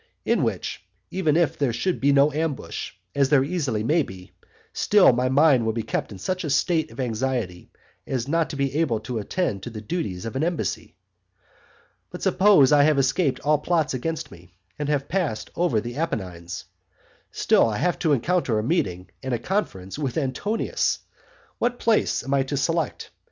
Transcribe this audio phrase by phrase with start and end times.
[0.25, 4.31] in which, even if there should be no ambush, as there easily may be,
[4.73, 7.69] still my mind will be kept in such a state of anxiety
[8.07, 10.95] as not to be able to attend to the duties of an embassy.
[12.09, 16.65] But suppose I have escaped all plots against me, and have passed over the Apennines;
[17.31, 20.97] still I have to encounter a meeting and conference with Antonius.
[21.59, 23.11] What place am I to select?